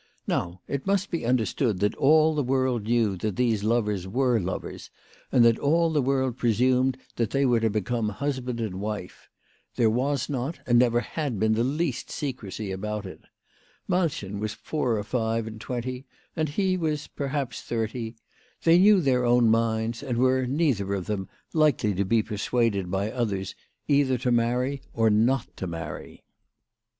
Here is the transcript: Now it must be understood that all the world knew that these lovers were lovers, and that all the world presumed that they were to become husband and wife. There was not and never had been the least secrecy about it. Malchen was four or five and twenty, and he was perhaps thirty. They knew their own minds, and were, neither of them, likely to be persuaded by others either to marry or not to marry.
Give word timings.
Now 0.25 0.61
it 0.67 0.87
must 0.87 1.11
be 1.11 1.27
understood 1.27 1.79
that 1.81 1.93
all 1.93 2.33
the 2.33 2.41
world 2.41 2.85
knew 2.85 3.15
that 3.17 3.35
these 3.35 3.63
lovers 3.63 4.07
were 4.07 4.39
lovers, 4.39 4.89
and 5.31 5.45
that 5.45 5.59
all 5.59 5.91
the 5.91 6.01
world 6.01 6.39
presumed 6.39 6.97
that 7.17 7.29
they 7.29 7.45
were 7.45 7.59
to 7.59 7.69
become 7.69 8.09
husband 8.09 8.59
and 8.59 8.81
wife. 8.81 9.29
There 9.75 9.91
was 9.91 10.27
not 10.27 10.57
and 10.65 10.79
never 10.79 11.01
had 11.01 11.39
been 11.39 11.53
the 11.53 11.63
least 11.63 12.09
secrecy 12.09 12.71
about 12.71 13.05
it. 13.05 13.21
Malchen 13.87 14.39
was 14.39 14.53
four 14.55 14.97
or 14.97 15.03
five 15.03 15.45
and 15.45 15.61
twenty, 15.61 16.07
and 16.35 16.49
he 16.49 16.77
was 16.77 17.05
perhaps 17.05 17.61
thirty. 17.61 18.15
They 18.63 18.79
knew 18.79 19.01
their 19.01 19.23
own 19.23 19.51
minds, 19.51 20.01
and 20.01 20.17
were, 20.17 20.47
neither 20.47 20.95
of 20.95 21.05
them, 21.05 21.29
likely 21.53 21.93
to 21.93 22.05
be 22.05 22.23
persuaded 22.23 22.89
by 22.89 23.11
others 23.11 23.53
either 23.87 24.17
to 24.17 24.31
marry 24.31 24.81
or 24.95 25.11
not 25.11 25.55
to 25.57 25.67
marry. 25.67 26.23